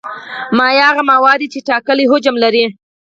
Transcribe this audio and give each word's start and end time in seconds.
مایع 0.57 0.83
هغه 0.89 1.03
مواد 1.11 1.37
دي 1.41 1.47
چې 1.53 1.65
ټاکلی 1.69 2.05
حجم 2.11 2.35
لري. 2.43 2.63